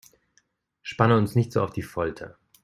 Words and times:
Spanne 0.81 1.15
uns 1.15 1.35
nicht 1.35 1.51
so 1.51 1.61
auf 1.61 1.73
die 1.73 1.83
Folter! 1.83 2.39